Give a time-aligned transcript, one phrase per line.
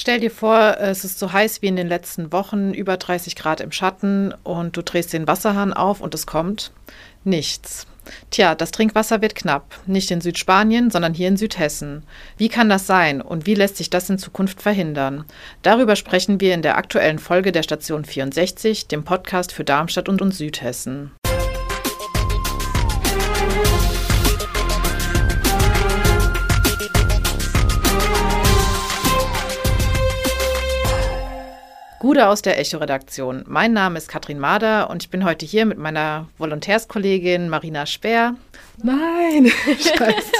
[0.00, 3.60] Stell dir vor, es ist so heiß wie in den letzten Wochen, über 30 Grad
[3.60, 6.70] im Schatten und du drehst den Wasserhahn auf und es kommt
[7.24, 7.84] nichts.
[8.30, 9.74] Tja, das Trinkwasser wird knapp.
[9.86, 12.04] Nicht in Südspanien, sondern hier in Südhessen.
[12.36, 15.24] Wie kann das sein und wie lässt sich das in Zukunft verhindern?
[15.62, 20.22] Darüber sprechen wir in der aktuellen Folge der Station 64, dem Podcast für Darmstadt und,
[20.22, 21.10] und Südhessen.
[32.00, 33.42] Gude aus der Echo-Redaktion.
[33.48, 38.36] Mein Name ist Katrin Mader und ich bin heute hier mit meiner Volontärskollegin Marina Speer.
[38.84, 40.32] Nein, scheiße.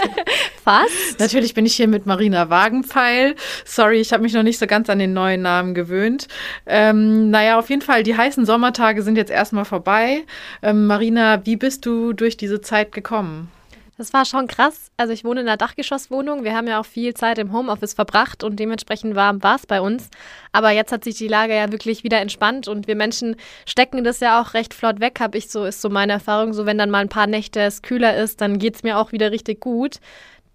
[0.63, 1.19] Fast.
[1.19, 3.35] Natürlich bin ich hier mit Marina Wagenpfeil.
[3.65, 6.29] Sorry, ich habe mich noch nicht so ganz an den neuen Namen gewöhnt.
[6.65, 10.25] Ähm, naja, auf jeden Fall, die heißen Sommertage sind jetzt erstmal vorbei.
[10.63, 13.51] Ähm, Marina, wie bist du durch diese Zeit gekommen?
[13.99, 14.93] Das war schon krass.
[14.97, 16.45] Also ich wohne in einer Dachgeschosswohnung.
[16.45, 19.81] Wir haben ja auch viel Zeit im Homeoffice verbracht und dementsprechend warm war es bei
[19.81, 20.09] uns.
[20.53, 23.35] Aber jetzt hat sich die Lage ja wirklich wieder entspannt und wir Menschen
[23.67, 26.55] stecken das ja auch recht flott weg, habe ich so, ist so meine Erfahrung.
[26.55, 29.11] So, wenn dann mal ein paar Nächte es kühler ist, dann geht es mir auch
[29.11, 29.97] wieder richtig gut.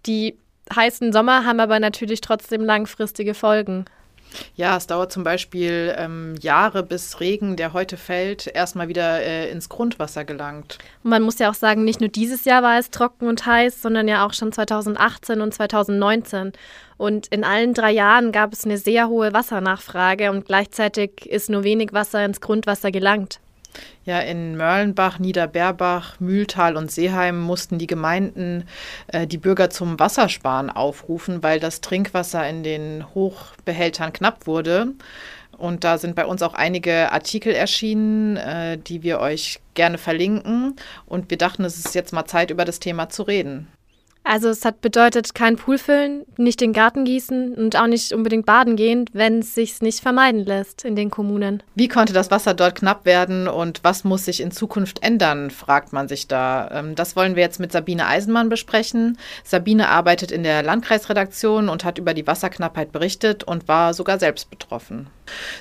[0.06, 0.38] Die
[0.74, 3.84] heißen Sommer haben aber natürlich trotzdem langfristige Folgen.
[4.54, 9.50] Ja, es dauert zum Beispiel ähm, Jahre, bis Regen, der heute fällt, erstmal wieder äh,
[9.50, 10.78] ins Grundwasser gelangt.
[11.02, 13.82] Und man muss ja auch sagen, nicht nur dieses Jahr war es trocken und heiß,
[13.82, 16.52] sondern ja auch schon 2018 und 2019.
[16.96, 21.64] Und in allen drei Jahren gab es eine sehr hohe Wassernachfrage und gleichzeitig ist nur
[21.64, 23.40] wenig Wasser ins Grundwasser gelangt.
[24.04, 28.64] Ja, in Mörlenbach, Niederberbach, Mühltal und Seeheim mussten die Gemeinden
[29.08, 34.88] äh, die Bürger zum Wassersparen aufrufen, weil das Trinkwasser in den Hochbehältern knapp wurde.
[35.56, 40.76] Und da sind bei uns auch einige Artikel erschienen, äh, die wir euch gerne verlinken.
[41.06, 43.68] Und wir dachten, es ist jetzt mal Zeit, über das Thema zu reden.
[44.24, 48.46] Also es hat bedeutet kein Pool füllen, nicht den Garten gießen und auch nicht unbedingt
[48.46, 51.62] baden gehen, wenn es sich nicht vermeiden lässt in den Kommunen.
[51.74, 55.92] Wie konnte das Wasser dort knapp werden und was muss sich in Zukunft ändern, fragt
[55.92, 56.70] man sich da.
[56.72, 59.18] Ähm, das wollen wir jetzt mit Sabine Eisenmann besprechen.
[59.44, 64.48] Sabine arbeitet in der Landkreisredaktion und hat über die Wasserknappheit berichtet und war sogar selbst
[64.48, 65.08] betroffen.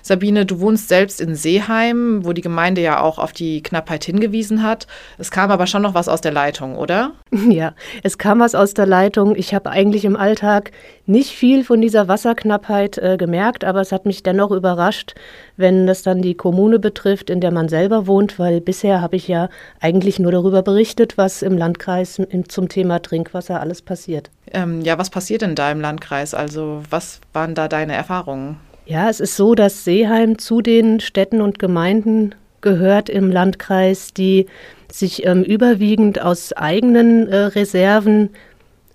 [0.01, 4.63] Sabine, du wohnst selbst in Seeheim, wo die Gemeinde ja auch auf die Knappheit hingewiesen
[4.63, 4.87] hat.
[5.17, 7.11] Es kam aber schon noch was aus der Leitung, oder?
[7.53, 9.35] Ja, es kam was aus der Leitung.
[9.35, 10.71] Ich habe eigentlich im Alltag
[11.05, 15.13] nicht viel von dieser Wasserknappheit äh, gemerkt, aber es hat mich dennoch überrascht,
[15.57, 19.27] wenn das dann die Kommune betrifft, in der man selber wohnt, weil bisher habe ich
[19.27, 19.49] ja
[19.79, 24.31] eigentlich nur darüber berichtet, was im Landkreis zum Thema Trinkwasser alles passiert.
[24.51, 26.33] Ähm, ja, was passiert in deinem Landkreis?
[26.33, 28.57] Also was waren da deine Erfahrungen?
[28.85, 34.47] Ja, es ist so, dass Seeheim zu den Städten und Gemeinden gehört im Landkreis, die
[34.91, 38.29] sich ähm, überwiegend aus eigenen äh, Reserven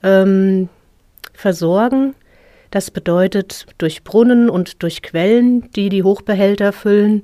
[0.02, 0.68] ähm,
[1.32, 2.14] versorgen.
[2.70, 7.22] Das bedeutet durch Brunnen und durch Quellen, die die Hochbehälter füllen.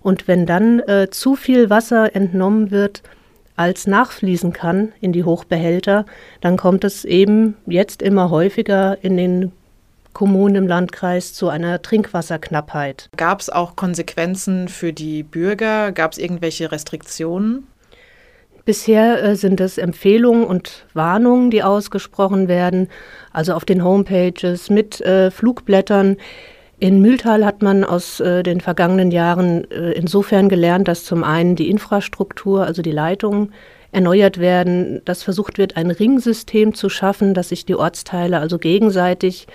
[0.00, 3.02] Und wenn dann äh, zu viel Wasser entnommen wird,
[3.56, 6.06] als nachfließen kann in die Hochbehälter,
[6.40, 9.52] dann kommt es eben jetzt immer häufiger in den
[10.14, 13.10] Kommunen im Landkreis zu einer Trinkwasserknappheit.
[13.16, 15.92] Gab es auch Konsequenzen für die Bürger?
[15.92, 17.66] Gab es irgendwelche Restriktionen?
[18.64, 22.88] Bisher äh, sind es Empfehlungen und Warnungen, die ausgesprochen werden,
[23.32, 26.16] also auf den Homepages mit äh, Flugblättern.
[26.78, 31.56] In Mühltal hat man aus äh, den vergangenen Jahren äh, insofern gelernt, dass zum einen
[31.56, 33.52] die Infrastruktur, also die Leitungen,
[33.92, 39.46] erneuert werden, dass versucht wird, ein Ringsystem zu schaffen, dass sich die Ortsteile also gegenseitig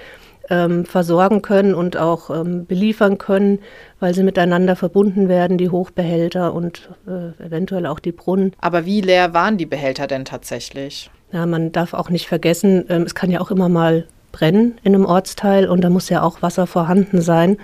[0.49, 3.59] ähm, versorgen können und auch ähm, beliefern können,
[3.99, 8.53] weil sie miteinander verbunden werden, die Hochbehälter und äh, eventuell auch die Brunnen.
[8.59, 11.11] Aber wie leer waren die Behälter denn tatsächlich?
[11.31, 14.95] Ja, man darf auch nicht vergessen, ähm, es kann ja auch immer mal brennen in
[14.95, 17.57] einem Ortsteil und da muss ja auch Wasser vorhanden sein.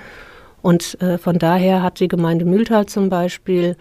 [0.62, 3.76] Und äh, von daher hat die Gemeinde Mühltal zum Beispiel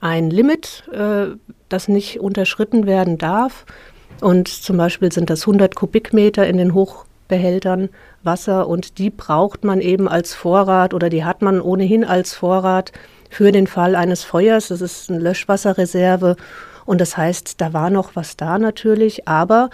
[0.00, 1.36] ein Limit, äh,
[1.68, 3.64] das nicht unterschritten werden darf.
[4.20, 6.74] Und zum Beispiel sind das 100 Kubikmeter in den
[7.28, 7.90] Hochbehältern
[8.22, 12.92] Wasser und die braucht man eben als Vorrat oder die hat man ohnehin als Vorrat
[13.30, 14.68] für den Fall eines Feuers.
[14.68, 16.36] Das ist eine Löschwasserreserve
[16.86, 19.68] und das heißt, da war noch was da natürlich, aber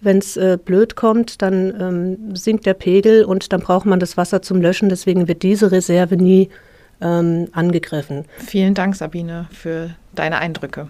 [0.00, 4.16] wenn es äh, blöd kommt, dann ähm, sinkt der Pegel und dann braucht man das
[4.16, 4.88] Wasser zum Löschen.
[4.88, 6.50] Deswegen wird diese Reserve nie
[7.00, 8.24] ähm, angegriffen.
[8.38, 10.88] Vielen Dank, Sabine, für deine Eindrücke.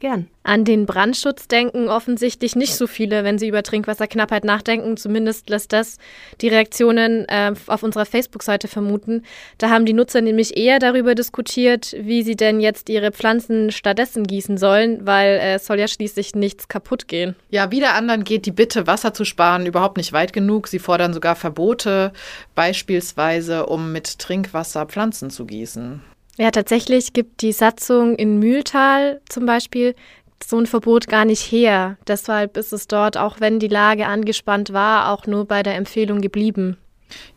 [0.00, 0.28] Gern.
[0.44, 4.96] An den Brandschutz denken offensichtlich nicht so viele, wenn sie über Trinkwasserknappheit nachdenken.
[4.96, 5.98] Zumindest lässt das
[6.40, 9.24] die Reaktionen äh, auf unserer Facebook-Seite vermuten.
[9.58, 14.24] Da haben die Nutzer nämlich eher darüber diskutiert, wie sie denn jetzt ihre Pflanzen stattdessen
[14.24, 17.34] gießen sollen, weil äh, es soll ja schließlich nichts kaputt gehen.
[17.50, 20.68] Ja, wieder anderen geht die Bitte, Wasser zu sparen, überhaupt nicht weit genug.
[20.68, 22.12] Sie fordern sogar Verbote,
[22.54, 26.02] beispielsweise um mit Trinkwasser Pflanzen zu gießen.
[26.38, 29.96] Ja, tatsächlich gibt die Satzung in Mühltal zum Beispiel
[30.44, 31.98] so ein Verbot gar nicht her.
[32.06, 36.20] Deshalb ist es dort, auch wenn die Lage angespannt war, auch nur bei der Empfehlung
[36.20, 36.76] geblieben.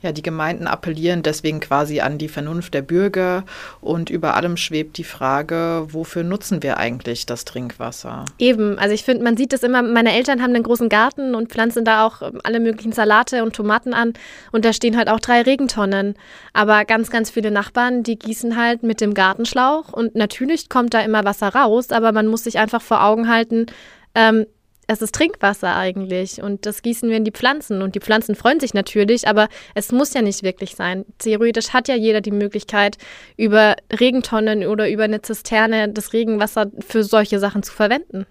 [0.02, 3.44] Ja, die Gemeinden appellieren deswegen quasi an die Vernunft der Bürger
[3.80, 8.26] und über allem schwebt die Frage, wofür nutzen wir eigentlich das Trinkwasser?
[8.40, 11.50] Eben, also ich finde, man sieht das immer, meine Eltern haben einen großen Garten und
[11.50, 14.14] pflanzen da auch ähm, alle möglichen Salate und Tomaten an
[14.52, 16.16] und da stehen halt auch drei Regentonnen.
[16.54, 21.02] Aber ganz, ganz viele Nachbarn, die gießen halt mit dem Gartenschlauch und natürlich kommt da
[21.02, 23.68] immer Wasser raus, aber man muss sich einfach vor Augen halten,
[24.16, 24.46] ähm,
[24.88, 28.60] es ist Trinkwasser eigentlich und das gießen wir in die Pflanzen und die Pflanzen freuen
[28.60, 31.06] sich natürlich, aber es muss ja nicht wirklich sein.
[31.20, 32.98] Theoretisch hat ja jeder die Möglichkeit,
[33.38, 38.26] über Regentonnen oder über eine Zisterne das Regenwasser für solche Sachen zu verwenden.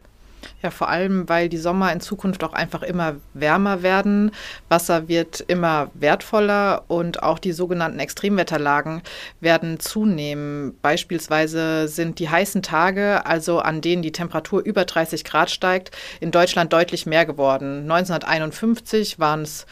[0.63, 4.33] Ja, vor allem, weil die Sommer in Zukunft auch einfach immer wärmer werden.
[4.69, 9.03] Wasser wird immer wertvoller und auch die sogenannten Extremwetterlagen
[9.41, 10.77] werden zunehmen.
[10.83, 16.31] Beispielsweise sind die heißen Tage, also an denen die Temperatur über 30 Grad steigt, in
[16.31, 17.83] Deutschland deutlich mehr geworden.
[17.91, 19.67] 1951 waren es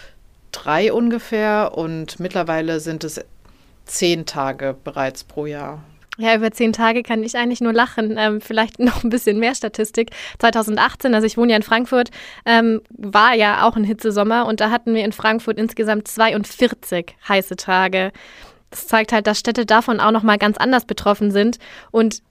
[0.52, 3.20] drei ungefähr und mittlerweile sind es
[3.84, 5.82] zehn Tage bereits pro Jahr.
[6.20, 8.16] Ja, über zehn Tage kann ich eigentlich nur lachen.
[8.18, 10.10] Ähm, vielleicht noch ein bisschen mehr Statistik.
[10.40, 12.10] 2018, also ich wohne ja in Frankfurt,
[12.44, 17.56] ähm, war ja auch ein Hitzesommer und da hatten wir in Frankfurt insgesamt 42 heiße
[17.56, 18.12] Tage.
[18.70, 21.58] Das zeigt halt, dass Städte davon auch nochmal ganz anders betroffen sind
[21.90, 22.22] und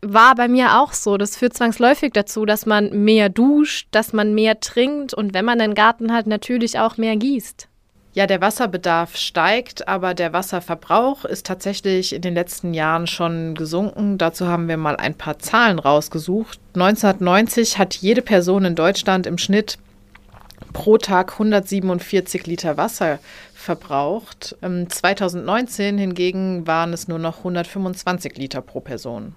[0.00, 1.18] war bei mir auch so.
[1.18, 5.60] Das führt zwangsläufig dazu, dass man mehr duscht, dass man mehr trinkt und wenn man
[5.60, 7.68] einen Garten hat, natürlich auch mehr gießt.
[8.14, 14.18] Ja, der Wasserbedarf steigt, aber der Wasserverbrauch ist tatsächlich in den letzten Jahren schon gesunken.
[14.18, 16.60] Dazu haben wir mal ein paar Zahlen rausgesucht.
[16.74, 19.78] 1990 hat jede Person in Deutschland im Schnitt
[20.72, 23.18] pro Tag 147 Liter Wasser
[23.52, 24.56] verbraucht.
[24.60, 29.34] 2019 hingegen waren es nur noch 125 Liter pro Person.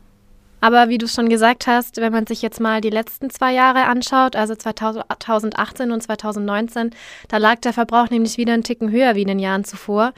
[0.60, 3.86] Aber wie du schon gesagt hast, wenn man sich jetzt mal die letzten zwei Jahre
[3.86, 6.92] anschaut, also 2018 und 2019,
[7.28, 10.14] da lag der Verbrauch nämlich wieder einen Ticken höher wie in den Jahren zuvor.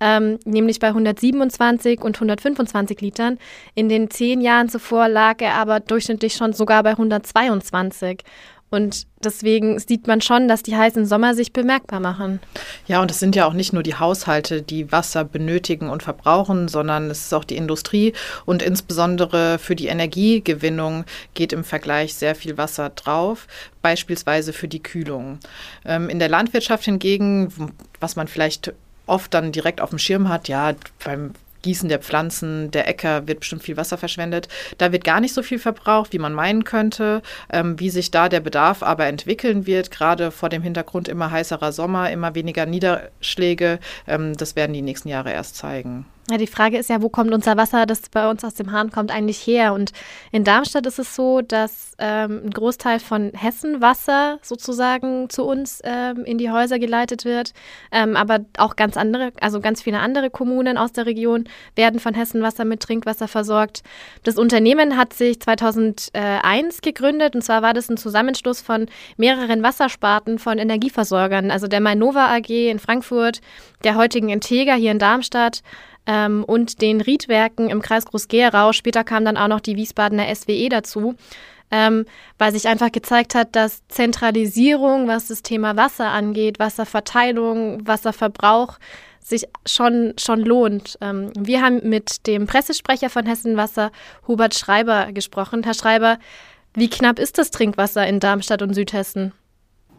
[0.00, 3.38] Ähm, nämlich bei 127 und 125 Litern.
[3.76, 8.24] In den zehn Jahren zuvor lag er aber durchschnittlich schon sogar bei 122.
[8.72, 12.40] Und deswegen sieht man schon, dass die heißen Sommer sich bemerkbar machen.
[12.86, 16.68] Ja, und es sind ja auch nicht nur die Haushalte, die Wasser benötigen und verbrauchen,
[16.68, 18.14] sondern es ist auch die Industrie.
[18.46, 21.04] Und insbesondere für die Energiegewinnung
[21.34, 23.46] geht im Vergleich sehr viel Wasser drauf,
[23.82, 25.38] beispielsweise für die Kühlung.
[25.84, 27.52] Ähm, in der Landwirtschaft hingegen,
[28.00, 28.72] was man vielleicht
[29.06, 30.72] oft dann direkt auf dem Schirm hat, ja,
[31.04, 34.48] beim Gießen der Pflanzen, der Äcker wird bestimmt viel Wasser verschwendet.
[34.78, 37.22] Da wird gar nicht so viel verbraucht, wie man meinen könnte.
[37.50, 41.72] Ähm, wie sich da der Bedarf aber entwickeln wird, gerade vor dem Hintergrund immer heißerer
[41.72, 46.06] Sommer, immer weniger Niederschläge, ähm, das werden die nächsten Jahre erst zeigen.
[46.32, 48.90] Ja, die Frage ist ja, wo kommt unser Wasser, das bei uns aus dem Hahn
[48.90, 49.74] kommt, eigentlich her?
[49.74, 49.92] Und
[50.30, 56.24] in Darmstadt ist es so, dass ähm, ein Großteil von Hessenwasser sozusagen zu uns ähm,
[56.24, 57.52] in die Häuser geleitet wird.
[57.90, 61.44] Ähm, aber auch ganz andere, also ganz viele andere Kommunen aus der Region
[61.76, 63.82] werden von Hessenwasser mit Trinkwasser versorgt.
[64.22, 68.86] Das Unternehmen hat sich 2001 gegründet und zwar war das ein Zusammenschluss von
[69.18, 73.42] mehreren Wassersparten von Energieversorgern, also der Mainova AG in Frankfurt,
[73.84, 75.62] der heutigen Integra hier in Darmstadt
[76.06, 78.72] ähm, und den Riedwerken im Kreis Groß-Gerau.
[78.72, 81.14] Später kam dann auch noch die Wiesbadener SWE dazu.
[81.74, 82.04] Ähm,
[82.36, 88.76] weil sich einfach gezeigt hat, dass Zentralisierung, was das Thema Wasser angeht, Wasserverteilung, Wasserverbrauch,
[89.20, 90.98] sich schon, schon lohnt.
[91.00, 93.90] Ähm, wir haben mit dem Pressesprecher von Hessen Wasser,
[94.28, 95.62] Hubert Schreiber, gesprochen.
[95.62, 96.18] Herr Schreiber,
[96.74, 99.32] wie knapp ist das Trinkwasser in Darmstadt und Südhessen?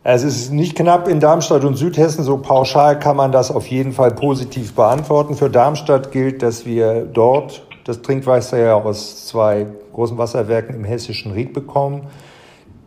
[0.05, 2.25] Es ist nicht knapp in Darmstadt und Südhessen.
[2.25, 5.35] So pauschal kann man das auf jeden Fall positiv beantworten.
[5.35, 11.31] Für Darmstadt gilt, dass wir dort das Trinkwasser ja aus zwei großen Wasserwerken im hessischen
[11.31, 12.07] Ried bekommen.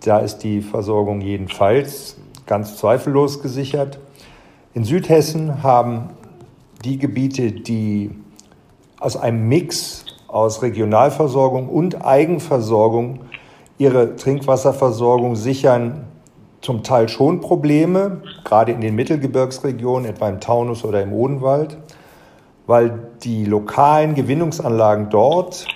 [0.05, 3.99] Da ist die Versorgung jedenfalls ganz zweifellos gesichert.
[4.75, 6.11] In Südhessen haben
[6.85, 8.11] die Gebiete, die
[9.01, 13.21] aus einem Mix aus Regionalversorgung und Eigenversorgung
[13.79, 16.05] ihre Trinkwasserversorgung sichern,
[16.67, 21.79] zum Teil schon Probleme, gerade in den Mittelgebirgsregionen, etwa im Taunus oder im Odenwald,
[22.67, 25.69] weil die lokalen Gewinnungsanlagen dort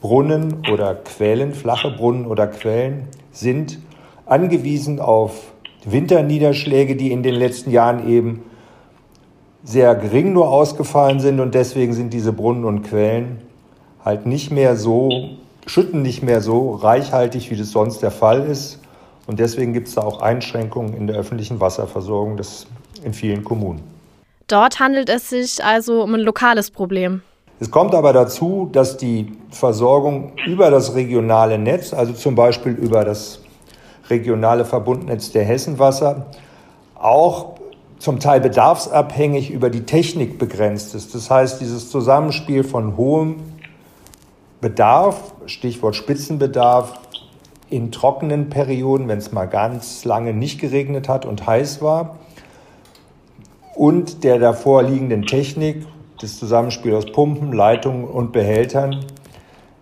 [0.00, 3.78] Brunnen oder Quellen, flache Brunnen oder Quellen sind
[4.26, 5.52] angewiesen auf
[5.84, 8.42] Winterniederschläge, die in den letzten Jahren eben
[9.62, 13.38] sehr gering nur ausgefallen sind und deswegen sind diese Brunnen und Quellen
[14.04, 15.10] halt nicht mehr so,
[15.64, 18.80] schütten nicht mehr so reichhaltig, wie das sonst der Fall ist.
[19.26, 22.66] Und deswegen gibt es da auch Einschränkungen in der öffentlichen Wasserversorgung des,
[23.02, 23.82] in vielen Kommunen.
[24.48, 27.22] Dort handelt es sich also um ein lokales Problem.
[27.60, 33.04] Es kommt aber dazu, dass die Versorgung über das regionale Netz, also zum Beispiel über
[33.04, 33.40] das
[34.10, 36.26] regionale Verbundnetz der Hessenwasser,
[36.94, 37.54] auch
[37.98, 41.14] zum Teil bedarfsabhängig über die Technik begrenzt ist.
[41.14, 43.36] Das heißt, dieses Zusammenspiel von hohem
[44.60, 47.00] Bedarf, Stichwort Spitzenbedarf,
[47.74, 52.18] in trockenen Perioden, wenn es mal ganz lange nicht geregnet hat und heiß war,
[53.74, 55.84] und der davor liegenden Technik,
[56.20, 59.04] das Zusammenspiel aus Pumpen, Leitungen und Behältern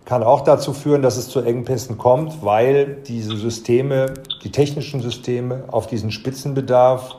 [0.06, 5.64] kann auch dazu führen, dass es zu Engpässen kommt, weil diese Systeme, die technischen Systeme
[5.70, 7.16] auf diesen Spitzenbedarf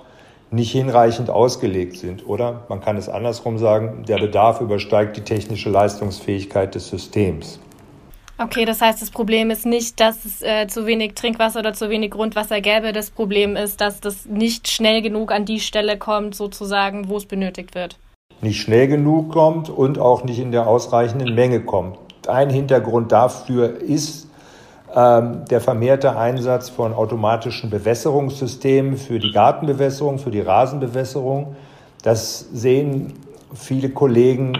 [0.49, 2.27] nicht hinreichend ausgelegt sind.
[2.27, 7.59] Oder man kann es andersrum sagen, der Bedarf übersteigt die technische Leistungsfähigkeit des Systems.
[8.37, 11.89] Okay, das heißt, das Problem ist nicht, dass es äh, zu wenig Trinkwasser oder zu
[11.89, 12.91] wenig Grundwasser gäbe.
[12.91, 17.25] Das Problem ist, dass das nicht schnell genug an die Stelle kommt, sozusagen, wo es
[17.25, 17.97] benötigt wird
[18.43, 21.97] nicht schnell genug kommt und auch nicht in der ausreichenden Menge kommt.
[22.27, 24.27] Ein Hintergrund dafür ist
[24.95, 31.55] ähm, der vermehrte Einsatz von automatischen Bewässerungssystemen für die Gartenbewässerung, für die Rasenbewässerung.
[32.03, 33.13] Das sehen
[33.53, 34.57] viele Kollegen,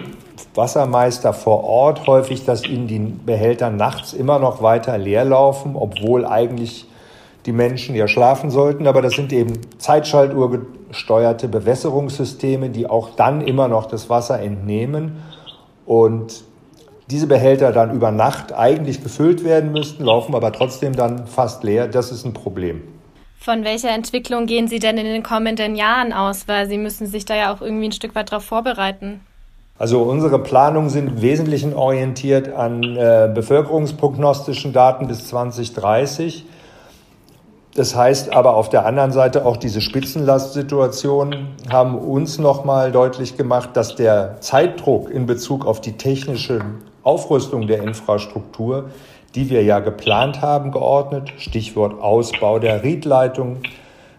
[0.54, 6.24] Wassermeister vor Ort häufig, dass ihnen die Behälter nachts immer noch weiter leer laufen, obwohl
[6.24, 6.86] eigentlich
[7.46, 8.86] die Menschen ja schlafen sollten.
[8.86, 15.22] Aber das sind eben Zeitschaltuhr gesteuerte Bewässerungssysteme, die auch dann immer noch das Wasser entnehmen
[15.86, 16.44] und
[17.10, 21.86] diese Behälter dann über Nacht eigentlich gefüllt werden müssten, laufen aber trotzdem dann fast leer.
[21.86, 22.82] Das ist ein Problem.
[23.38, 26.48] Von welcher Entwicklung gehen Sie denn in den kommenden Jahren aus?
[26.48, 29.20] Weil Sie müssen sich da ja auch irgendwie ein Stück weit darauf vorbereiten.
[29.76, 36.46] Also unsere Planungen sind im Wesentlichen orientiert an äh, bevölkerungsprognostischen Daten bis 2030.
[37.74, 43.70] Das heißt aber auf der anderen Seite auch diese Spitzenlastsituationen haben uns nochmal deutlich gemacht,
[43.72, 46.60] dass der Zeitdruck in Bezug auf die technische
[47.02, 48.90] Aufrüstung der Infrastruktur,
[49.34, 53.56] die wir ja geplant haben, geordnet, Stichwort Ausbau der Riedleitung,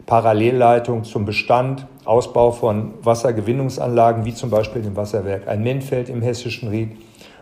[0.06, 6.70] Parallelleitung zum Bestand, Ausbau von Wassergewinnungsanlagen, wie zum Beispiel dem Wasserwerk ein Menfeld im hessischen
[6.70, 6.92] Ried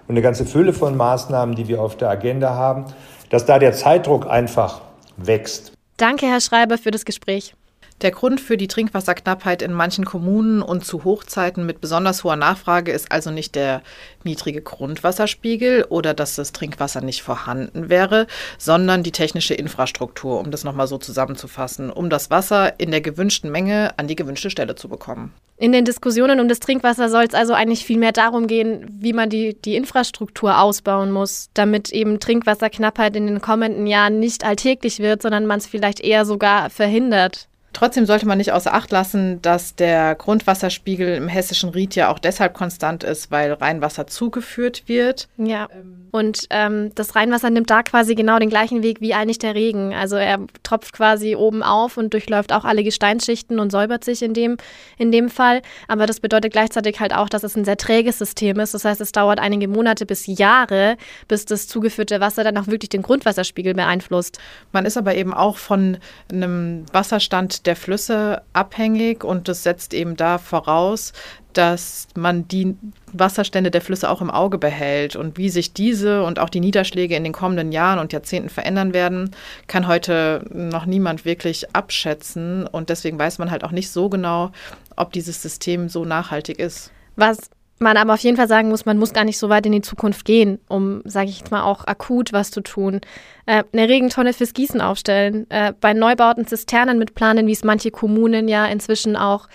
[0.08, 2.86] und eine ganze Fülle von Maßnahmen, die wir auf der Agenda haben,
[3.30, 4.82] dass da der Zeitdruck einfach
[5.18, 5.74] wächst.
[5.98, 7.56] Danke, Herr Schreiber, für das Gespräch.
[8.02, 12.92] Der Grund für die Trinkwasserknappheit in manchen Kommunen und zu Hochzeiten mit besonders hoher Nachfrage
[12.92, 13.82] ist also nicht der
[14.24, 20.64] niedrige Grundwasserspiegel oder dass das Trinkwasser nicht vorhanden wäre, sondern die technische Infrastruktur, um das
[20.64, 24.90] nochmal so zusammenzufassen, um das Wasser in der gewünschten Menge an die gewünschte Stelle zu
[24.90, 25.34] bekommen.
[25.58, 29.14] In den Diskussionen um das Trinkwasser soll es also eigentlich viel mehr darum gehen, wie
[29.14, 35.00] man die, die Infrastruktur ausbauen muss, damit eben Trinkwasserknappheit in den kommenden Jahren nicht alltäglich
[35.00, 37.48] wird, sondern man es vielleicht eher sogar verhindert.
[37.74, 42.20] Trotzdem sollte man nicht außer Acht lassen, dass der Grundwasserspiegel im hessischen Ried ja auch
[42.20, 45.28] deshalb konstant ist, weil Rheinwasser zugeführt wird.
[45.38, 45.68] Ja.
[46.12, 49.96] Und ähm, das Rheinwasser nimmt da quasi genau den gleichen Weg wie eigentlich der Regen.
[49.96, 54.36] Also er tropft quasi oben auf und durchläuft auch alle Gesteinsschichten und säubert sich in
[54.36, 54.58] dem,
[55.00, 55.64] in dem Fall.
[55.88, 58.76] Aber das bedeutet gleichzeitig halt auch, dass es ein sehr träges System ist.
[58.76, 62.90] Das heißt, es dauert einige Monate bis Jahre, bis das zugeführte Wasser dann auch wirklich
[62.90, 64.38] den Grundwasserspiegel beeinflusst.
[64.72, 65.98] Man ist aber eben auch von
[66.32, 71.14] einem Wasserstand der Flüsse abhängig und das setzt eben da voraus,
[71.54, 72.76] dass man die
[73.12, 75.16] Wasserstände der Flüsse auch im Auge behält.
[75.16, 78.94] Und wie sich diese und auch die Niederschläge in den kommenden Jahren und Jahrzehnten verändern
[78.94, 79.32] werden,
[79.68, 82.68] kann heute noch niemand wirklich abschätzen.
[82.68, 84.52] Und deswegen weiß man halt auch nicht so genau,
[84.96, 86.92] ob dieses System so nachhaltig ist.
[87.16, 87.50] Was
[87.84, 89.82] man aber auf jeden Fall sagen muss, man muss gar nicht so weit in die
[89.82, 93.02] Zukunft gehen, um, sage ich jetzt mal, auch akut was zu tun.
[93.46, 97.92] Äh, eine Regentonne fürs Gießen aufstellen, äh, bei Neubauten Zisternen mit planen, wie es manche
[97.92, 99.48] Kommunen ja inzwischen auch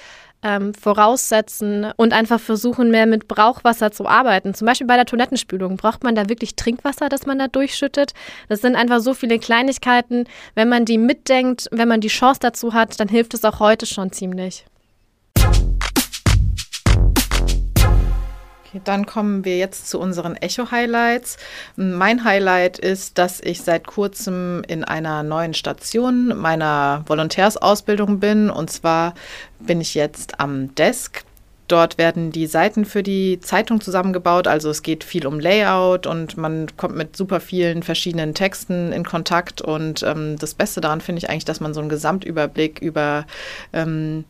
[0.42, 4.54] ähm, voraussetzen und einfach versuchen, mehr mit Brauchwasser zu arbeiten.
[4.54, 5.76] Zum Beispiel bei der Toilettenspülung.
[5.76, 8.12] Braucht man da wirklich Trinkwasser, das man da durchschüttet?
[8.49, 10.25] Das sind einfach so viele Kleinigkeiten.
[10.54, 13.87] Wenn man die mitdenkt, wenn man die Chance dazu hat, dann hilft es auch heute
[13.87, 14.64] schon ziemlich.
[18.85, 21.38] Dann kommen wir jetzt zu unseren Echo-Highlights.
[21.76, 28.50] Mein Highlight ist, dass ich seit kurzem in einer neuen Station meiner Volontärsausbildung bin.
[28.50, 29.14] Und zwar
[29.58, 31.25] bin ich jetzt am Desk
[31.68, 34.47] Dort werden die Seiten für die Zeitung zusammengebaut.
[34.49, 39.04] Also es geht viel um Layout und man kommt mit super vielen verschiedenen Texten in
[39.04, 39.61] Kontakt.
[39.61, 43.26] Und ähm, das Beste daran finde ich eigentlich, dass man so einen Gesamtüberblick über
[43.75, 44.25] ähm,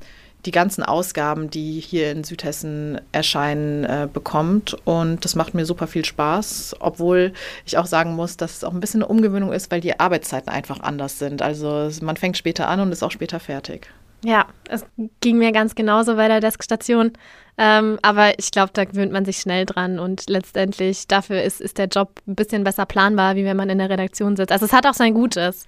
[0.45, 4.77] die ganzen Ausgaben, die hier in Südhessen erscheinen, äh, bekommt.
[4.85, 7.33] Und das macht mir super viel Spaß, obwohl
[7.67, 10.49] ich auch sagen muss, dass es auch ein bisschen eine Umgewöhnung ist, weil die Arbeitszeiten
[10.49, 11.43] einfach anders sind.
[11.43, 13.89] Also man fängt später an und ist auch später fertig.
[14.25, 14.85] Ja, es
[15.21, 17.13] ging mir ganz genauso bei der Deskstation.
[17.57, 21.79] Ähm, aber ich glaube, da gewöhnt man sich schnell dran und letztendlich dafür ist, ist
[21.79, 24.53] der Job ein bisschen besser planbar, wie wenn man in der Redaktion sitzt.
[24.53, 25.67] Also es hat auch sein Gutes.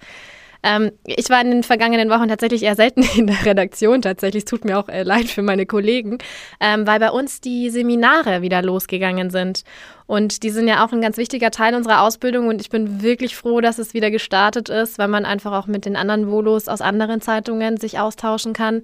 [0.63, 4.01] Ähm, ich war in den vergangenen Wochen tatsächlich eher selten in der Redaktion.
[4.01, 6.17] Tatsächlich tut mir auch äh, leid für meine Kollegen,
[6.59, 9.63] ähm, weil bei uns die Seminare wieder losgegangen sind.
[10.11, 13.37] Und die sind ja auch ein ganz wichtiger Teil unserer Ausbildung und ich bin wirklich
[13.37, 16.81] froh, dass es wieder gestartet ist, weil man einfach auch mit den anderen Volos aus
[16.81, 18.81] anderen Zeitungen sich austauschen kann.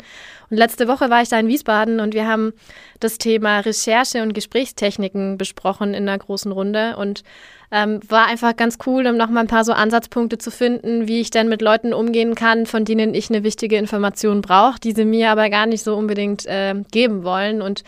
[0.50, 2.53] Und letzte Woche war ich da in Wiesbaden und wir haben
[3.01, 7.25] das Thema Recherche und Gesprächstechniken besprochen in einer großen Runde und
[7.72, 11.31] ähm, war einfach ganz cool, um nochmal ein paar so Ansatzpunkte zu finden, wie ich
[11.31, 15.31] denn mit Leuten umgehen kann, von denen ich eine wichtige Information brauche, die sie mir
[15.31, 17.62] aber gar nicht so unbedingt äh, geben wollen.
[17.62, 17.84] Und